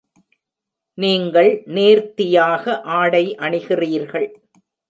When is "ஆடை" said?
2.95-3.23